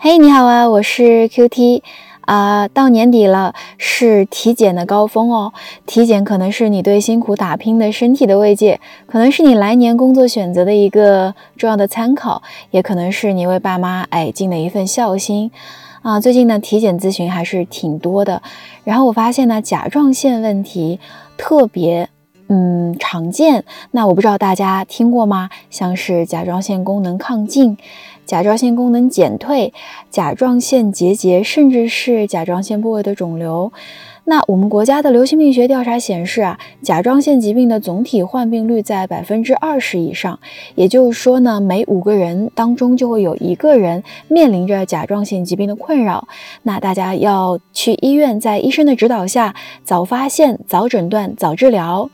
[0.00, 1.82] 嘿，你好啊，我是 QT
[2.20, 2.68] 啊。
[2.68, 5.52] 到年底了，是体检的高峰哦。
[5.86, 12.40] 体检可能是你对辛苦打拼的身体的慰藉，可能是你来年工作选择的一个重要的参考，
[12.70, 15.50] 也可能是你为爸妈哎尽的一份孝心
[16.02, 16.20] 啊。
[16.20, 18.40] 最近呢，体检咨询还是挺多的。
[18.84, 21.00] 然后我发现呢，甲状腺问题
[21.36, 22.08] 特别
[22.48, 23.64] 嗯常见。
[23.92, 25.48] 那我不知道大家听过吗？
[25.70, 27.76] 像是甲状腺功能亢进。
[28.26, 29.72] 甲状腺功能减退、
[30.10, 33.72] 甲状腺结节，甚至是甲状腺部位的肿瘤。
[34.24, 40.38] 那我们国家的流行病学调查显示啊，甲状腺疾病的总体患病率在百分之二十以上，
[40.74, 46.28] 也就是说呢，每五个人当中就会有一个人面临着甲状腺疾病的困扰。
[46.64, 52.10] 那大家要去医院，在医生的指导下，早发现、早诊断、早治疗。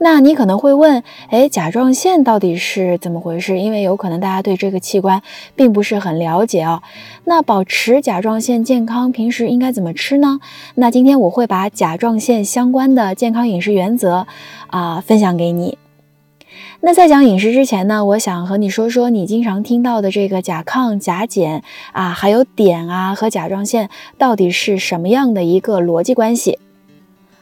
[0.00, 3.58] 那你可能会问，哎，甲状腺到底是怎么回事？
[3.58, 5.20] 因为有可能大家对这个器官
[5.56, 6.82] 并不是很了解哦。
[7.24, 10.38] 那保持甲状腺健康，平时应该怎么吃呢？
[10.76, 14.26] 那今天我会把甲状腺相关的健康饮食原则
[14.68, 15.76] 啊分享给你。
[16.80, 26.60] 那在讲饮食之前呢，我想和你说说你经常听到的这个甲亢、甲减啊，还有碘啊和甲状腺到底是什么样的一个逻辑关系。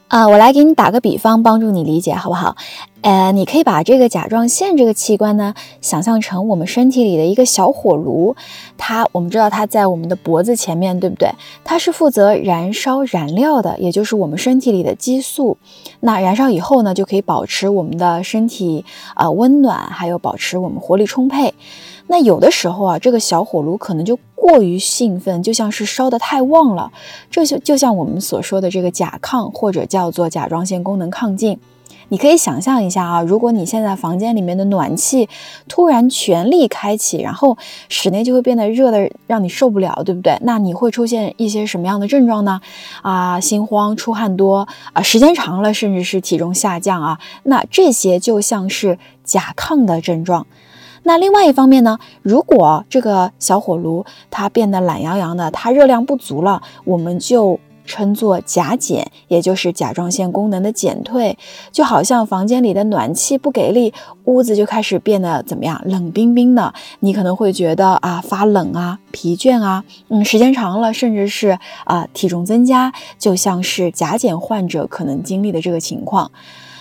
[0.08, 2.56] 啊，我来给你打个比方，帮助你理解，好不好？
[3.00, 8.36] 呃，你可以把这个甲状腺这个器官呢，想象成我们身体里的一个小火炉。
[8.78, 11.28] 它，我们知道它在我们的脖子前面，对不对？
[11.64, 15.56] 它是负责燃烧燃料的，也就是我们身体里的激素。
[16.00, 21.52] 那燃烧以后呢，就可以保持我们的身体啊温暖，还有保持我们活力充沛。
[22.08, 26.92] 那有的时候啊，这个小火炉可能就过于兴奋，就像是烧得太旺了，
[27.30, 31.58] 这就就像我们所说的这个甲亢，或者叫做甲状腺功能亢进。
[32.08, 35.28] 你可以想象一下啊，如果你现在房间里面的暖气
[35.66, 37.58] 突然全力开启，然后
[37.88, 40.38] 室内就会变得热的让你受不了，对不对？
[40.42, 42.60] 那你会出现一些什么样的症状呢？
[43.02, 50.46] 啊，心慌、出汗多啊，时间长了甚至是体重下降啊，那这些就像是甲亢的症状。
[51.06, 61.38] 那另外一方面呢，如果这个小火炉它变得懒洋洋的，它热量不足了，我们就称作甲减，也就是甲状腺功能的减退。
[61.70, 63.94] 就好像房间里的暖气不给力，
[64.24, 66.74] 屋子就开始变得怎么样，冷冰冰的。
[66.98, 76.32] 你可能会觉得啊发冷啊，疲倦啊，嗯，时间长了，甚至是啊体重增加，就像是甲减患者可能经历的这个情况。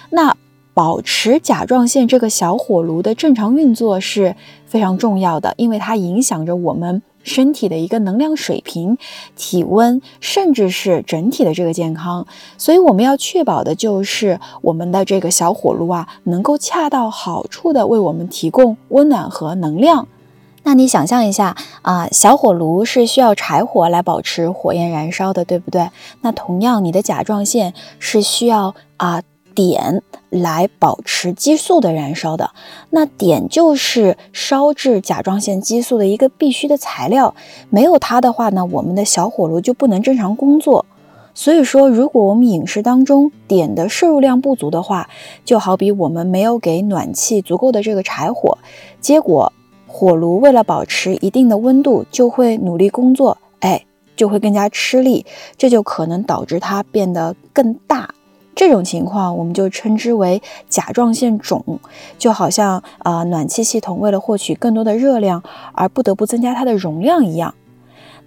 [0.10, 0.36] 那。
[0.76, 4.36] 保持甲状腺这个小火炉的正常运作是
[4.68, 8.98] 非常重要的，因为它影响着我们身体的一个能量水平、
[9.38, 12.28] 体温，甚至是整体的这个健康。
[12.58, 20.08] 所以我们要确保的就是我们的这个小火炉啊，能够恰到好处的为我们提供温暖和能量。
[20.64, 25.90] 那你想象一下啊，小火炉是需要柴火来保持火焰燃烧的，对不对？
[26.20, 29.22] 那同样，你的甲状腺是需要啊。
[29.56, 32.52] 碘来保持激素的燃烧的，
[32.90, 37.34] 那碘就是烧制甲状腺激素的一个必须的材料，
[37.70, 40.86] 没有它的话呢，我们的小火炉就不能正常工作。
[41.38, 45.10] 所以说，如果我们饮食当中碘的摄入量不足的话，
[45.44, 48.58] 就好比我们没有给暖气足够的这个柴火，
[49.02, 49.52] 结果
[49.86, 53.86] 火炉为了保持一定的温度，就会努力工作，哎，
[54.16, 55.26] 就会更加吃力，
[55.58, 58.15] 这就可能导致它变得更大。
[58.56, 61.64] 这种情况我们就称之为甲状腺肿，
[62.18, 65.44] 就好像啊暖气系统为了获取更多的热量
[65.74, 67.54] 而不得不增加它的容量一样。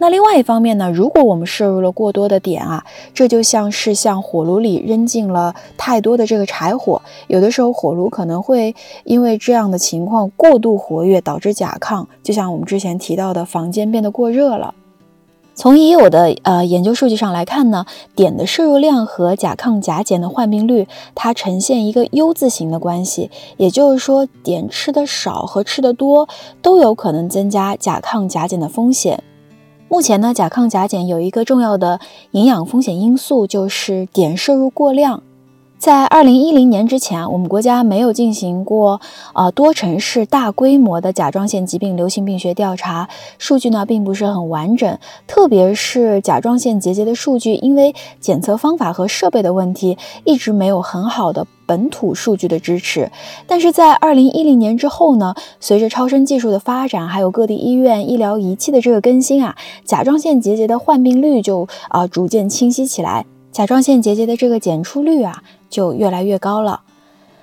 [0.01, 14.73] 那另外一方面呢，如果我们摄入了过多的碘啊，这就像是向火炉里扔进了太多的这个柴火，有的时候火炉可能会因为这样的情况过度活跃，导致甲亢，就像我们之前提到的房间变得过热了。
[15.59, 17.85] 从已有的呃研究数据上来看呢，
[18.15, 23.33] 碘的摄入量和甲亢甲减的患病率，它呈现一个 U 字形的关系。
[23.57, 26.29] 也就是说，碘吃的少和吃的多
[26.63, 29.25] 都有可能增加甲亢甲减的风险。
[29.89, 31.99] 目前呢，甲亢甲减有一个重要的
[32.31, 35.25] 营养风险因素，就是碘摄入过量。
[35.79, 39.01] 在二零一零年之前，我们国家没有进行过
[39.33, 43.09] 呃多城市大规模的甲状腺疾病流行病学调查，
[43.39, 44.99] 数据呢并不是很完整，
[45.29, 53.13] 特别是甲状腺结节的数据，因为检测方法和设备的问题，一直没有很好的本土数据的支持。
[53.47, 59.55] 但是在二零一零年之后呢，随着超声技术的发展，还有各地医院医疗仪器的这个更新啊，
[59.85, 63.25] 甲状腺结节的患病率就啊逐渐清晰起来。
[63.51, 66.83] 甲状腺结节的这个检出率啊，就越来越高了。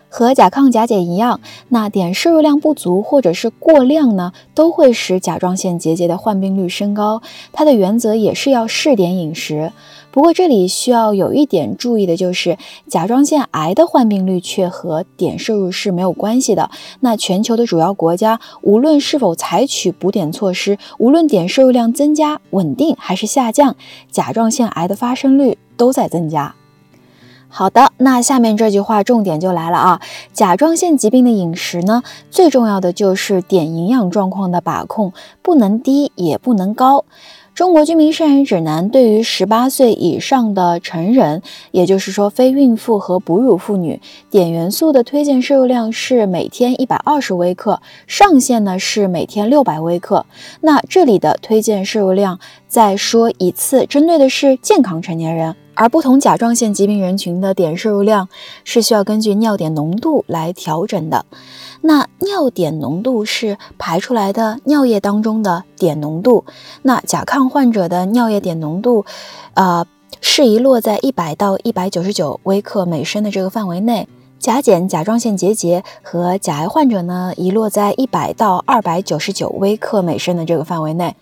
[0.08, 7.22] 和甲亢甲减一样，那碘摄入量不足或者是过量呢，都会使甲状腺结节的患病率升高。
[7.52, 9.74] 它的原则也是要试点饮食。
[10.12, 12.58] 不过这里需要有一点注意的就是，
[12.88, 16.72] 甲状腺癌的患病率却和碘摄入是没有关系的。
[17.02, 23.76] 那全球的主要国家，无论是否采取补碘措施，无论碘摄入量增加、稳定还是下降，
[24.10, 26.56] 甲状腺癌的发生率都在增加。
[27.58, 30.02] 好的，那下面这句话重点就来了啊！
[30.34, 37.06] 甲状腺疾病的饮食呢，最重要的就是碘营养状况的把控，不能低也不能高。
[37.54, 41.42] 中国居民膳食指南对于十八岁以上的成人，
[41.72, 50.26] 也就是说非孕妇和哺乳妇女，碘元素的推荐摄入量是每天一百二十微克，上限呢是每天六百微克。
[50.60, 52.42] 那这里的推荐摄入量，
[52.76, 55.56] 再说一次，针对的是健康成年人。
[55.76, 58.28] 而不同甲状腺疾病人群的碘摄入量
[58.66, 61.26] 是需要根据尿碘浓度来调整的。
[61.80, 66.44] 那尿碘浓度是排出来的尿液当中的碘浓度。
[66.82, 69.06] 那甲亢患者的尿液碘浓度，
[69.54, 69.88] 呃，
[70.20, 74.06] 适宜落在一百到一百九十九微克每升的这个范围内。
[74.38, 81.16] 甲减甲状腺结节和甲癌患者呢，宜落在一百到二百九十九微克每升的这个范围内。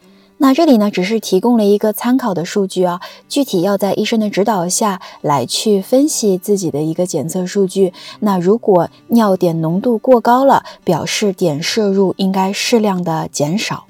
[0.44, 3.00] 那这里呢，只是提供了一个参考的数据啊，
[3.30, 7.94] 具体要在医生的指导下来去分析自己的一个检测数据。
[8.20, 13.86] 那如果尿碘浓度过高了，表示碘摄入应该适量的减少。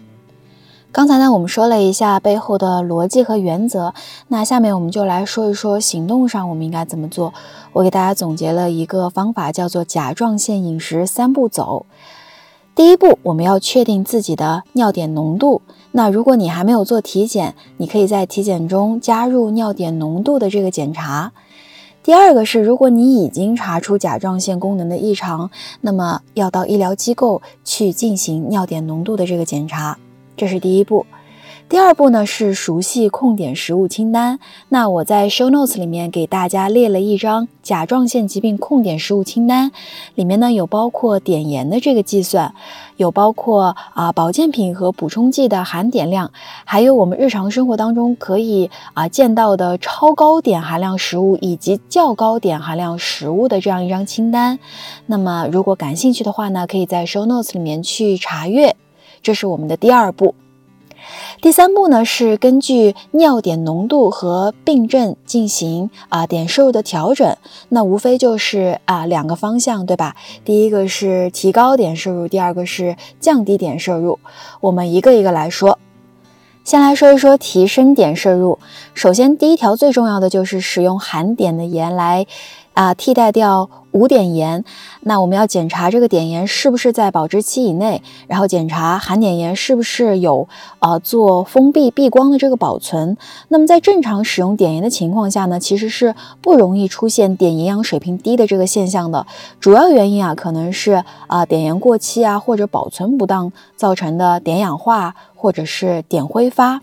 [0.92, 3.96] 刚才呢，我们说了一下背后的逻辑和原则，
[4.28, 7.34] 那下面我们就来说一说行动上我们应该怎么做。
[7.72, 11.88] 我给大家总结了一个方法，叫做甲状腺饮食三步走。
[12.76, 15.64] 第一步，我们要确定自己的尿碘浓度。
[15.96, 21.32] 那如果你还没有做体检，你可以在体检中加入尿碘浓度的这个检查。
[22.02, 25.50] 第二个是，如果你已经查出甲状腺功能的异常，
[25.82, 29.98] 那么要到医疗机构去进行尿碘浓度的这个检查，
[30.36, 31.06] 这是第一步。
[31.70, 34.40] 第二步呢是熟悉控碘食物清单。
[34.70, 39.72] 那我在 show notes 里面给大家列了一张甲状腺疾病控碘食物清单，
[40.14, 42.54] 里面呢有包括碘盐的这个计算，
[42.98, 46.32] 有包括啊保健品和补充剂的含碘量，
[46.64, 54.60] 还有我们日常生活当中可以啊见到的超高碘含量食物以及较高碘含量食物的这样一张清单。
[55.08, 58.76] 那么如果感兴趣的话呢，可以在 show notes 里面去查阅。
[59.24, 60.36] 这是我们的第二步。
[61.44, 67.36] 第三步呢，是根据尿碘浓度和病症进行啊碘摄入的调整。
[67.68, 70.16] 那无非就是啊两个方向，对吧？
[70.46, 74.20] 第一个是提高碘摄入，第二个是降低碘摄入。
[74.62, 75.78] 我们一个一个来说。
[76.64, 78.58] 先来说一说提升碘摄入。
[78.94, 82.26] 首先，第一条最重要的就是使用含碘的盐来。
[82.74, 84.64] 啊，替代掉无碘盐，
[85.02, 90.48] 那我们要检查这个碘盐是不是在保质期以内，然后检查含碘盐是不是有
[90.80, 93.16] 呃做封闭避光的这个保存。
[93.50, 99.28] 那么在正常使用碘盐的情况下呢，其实是不容易出现碘营养水平低的这个现象的。
[99.60, 106.82] 主要原因啊，可能是啊碘盐过期啊或者保存不当造成的碘氧化或者是碘挥发。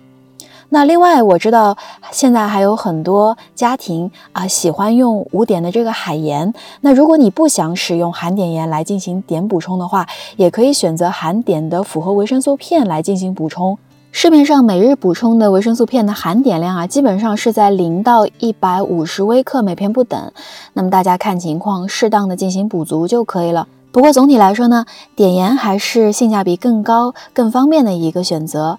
[0.73, 1.77] 那另外我知道，
[2.13, 6.55] 现在还有很多家庭啊喜欢用无碘的这个海盐。
[6.81, 13.77] 那如果你不想使用含碘盐来进行碘补充的话，也可以选择含碘的复合维生素片来进行补充。
[14.13, 20.33] 市面上每日补充的维生素片的含碘量啊，基本上是在零到一百五十微克每片不等。
[20.73, 23.67] 那么大家看情况，适当的进行补足就可以了。
[23.93, 24.85] 不过总体来说呢，
[25.17, 28.79] 碘盐还是性价比更高、更方便的一个选择。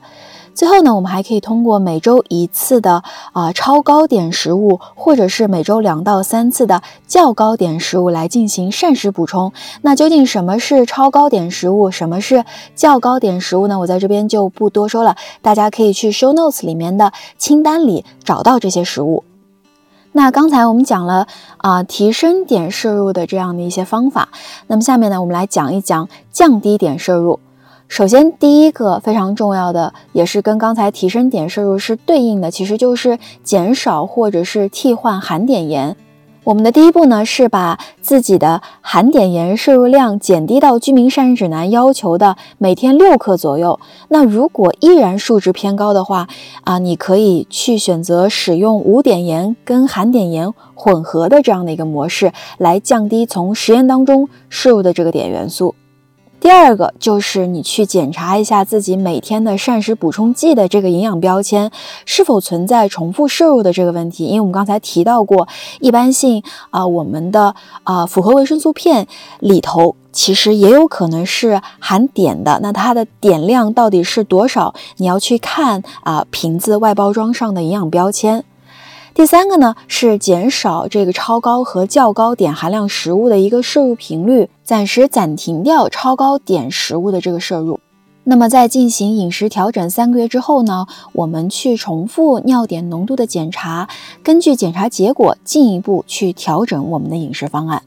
[0.61, 3.01] 最后呢，我们还可以通过每周一次的
[3.33, 9.51] 啊超高点食物，或者是每周两到三次的较高点食物来进行膳食补充。
[9.81, 13.79] 那究竟什么是超高点食物，什么是较高点食物呢？
[13.79, 19.23] 我在这边就不多说了，大家可以去 show notes 里面的清单里找到这些食物。
[20.11, 21.25] 那刚才我们讲了
[21.57, 24.29] 啊提升碘摄入的这样的一些方法，
[24.67, 27.39] 那么下面呢，我们来讲一讲降低碘摄入。
[27.91, 35.97] 首先，第一个非常重要的，也是跟刚才提升碘摄入是对应的，其实就是减少或者是替换含碘盐。
[36.45, 43.77] 我们的第一步呢，是把自己的含碘盐摄入量减低到居民膳食指南要求的每天六克左右。
[44.07, 46.29] 那如果依然数值偏高的话，
[46.63, 55.75] 啊，你可以去选择使用无碘盐跟含碘盐混合的这样的一个模式，来降低从食盐当中摄入的这个碘元素。
[56.41, 61.69] 第二个就是你去检查一下自己每天的膳食补充剂的这个营养标签
[62.03, 65.47] 是否存在重复摄入的这个问题，因为我们刚才提到过，
[65.79, 69.05] 一般性啊，我们的啊复合维生素片
[69.39, 74.73] 里头其实也有可能是含碘的，那它的碘量到底是多少？
[74.97, 78.43] 你要去看啊瓶子外包装上的营养标签。
[79.13, 87.79] 第三个呢是减少这个超高和较高碘含量食物的一个摄入频率，暂时暂停掉超高碘食物的这个摄入。
[88.23, 93.89] 那么在进行饮食调整三个月之后呢，我们去重复尿碘浓度的检查，
[94.23, 97.83] 根据检查结果进一步去调整我们的饮食方案。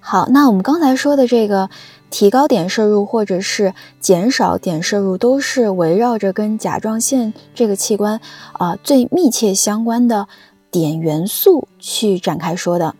[0.00, 1.68] 好，那我们刚才说的这个
[2.10, 8.20] 提高碘摄入或者是减少碘摄入，都是围绕着跟甲状腺这个器官
[8.52, 10.28] 啊最密切相关的
[10.70, 12.94] 碘元素去展开说的。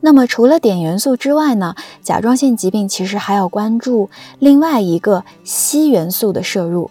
[0.00, 6.90] 那么除了碘元素之外呢，甲状腺疾病其实还要关注另外一个硒元素的摄入。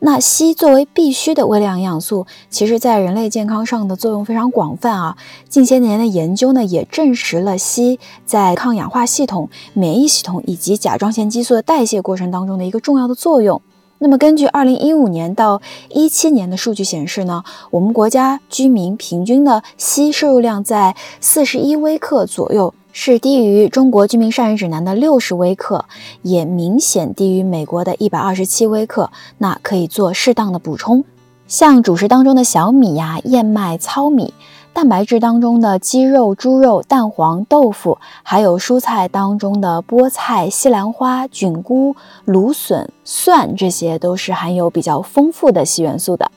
[0.00, 5.16] 那硒作为必需的微量营养素，其实在人类健康上的作用非常广泛啊。
[5.48, 13.60] 近些年的研究呢，也证实了硒在抗氧化系统、免疫系统以及甲状腺激素的代谢过程当中的一个重要的作用。
[13.98, 22.72] 那么根据二零一五年到一七年的数据显示呢，我们国家居民平均的硒摄入量在四十一微克左右。
[23.00, 25.84] 是低于中国居民膳食指南的六十微克，
[26.22, 29.12] 也明显低于美国的一百二十七微克。
[29.38, 31.04] 那可以做适当的补充，
[31.46, 34.34] 像主食当中的小米呀、燕麦、糙米，
[34.72, 46.28] 蛋白质当中的鸡肉、猪肉、蛋黄、豆腐，还有蔬菜当中的菠菜、西兰花、菌菇、芦笋、蒜，这些都是含有比较丰富的硒元素的。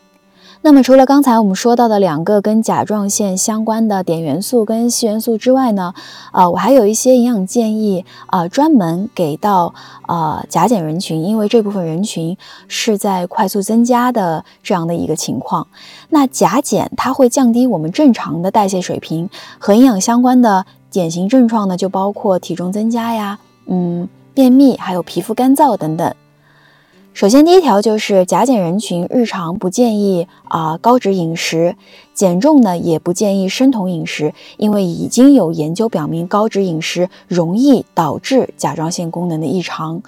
[0.63, 5.91] 那么除了刚才我们说到的两个跟甲状腺相关的碘元素跟硒元素之外呢，
[6.31, 9.73] 啊，我还有一些营养建议啊，专门给到
[10.07, 12.37] 呃甲减人群，因为这部分人群
[12.67, 15.65] 是在快速增加的这样的一个情况。
[16.09, 19.27] 那甲减它会降低我们正常的代谢水平，
[19.57, 26.13] 和营养相关的典型症状呢，就包括体重增加呀，嗯，便秘，还有皮肤干燥等等。
[27.13, 31.75] 首先，第一条就是甲减人群日常不建议啊高脂饮食，
[32.15, 40.01] 减重呢也不建议生酮饮食，因为已经有研究表明高脂饮食容易导致甲状腺功能的异常。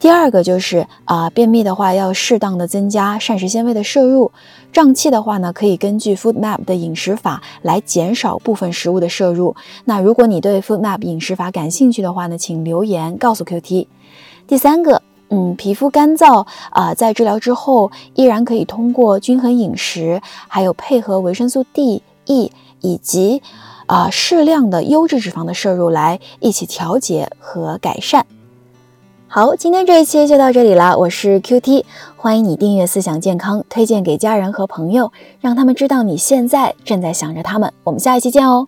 [0.00, 4.32] 第二个就是啊便秘的话要适当的增加膳食纤维的摄入，
[4.72, 9.54] 胀气的话呢可以根据 Food Map 的饮食法来减少部分食物的摄入。
[9.84, 13.86] 那如果你对 Food Map 饮食法感兴趣的话呢，请留言告诉 QT。
[14.48, 15.02] 第三个。
[15.30, 23.40] 嗯，皮肤干燥啊，在治疗之后依然可以通过均衡饮食，还有配合维生素 D、E 以及
[23.86, 28.26] 啊适量的优质脂肪的摄入来一起调节和改善。
[29.28, 31.84] 好，今天这一期就到这里了，我是 QT，
[32.16, 37.72] 欢迎你订阅思想健康，推荐给家人和朋友，让他们知道你现在正在想着他们。
[37.84, 38.66] 我们下一期见哦。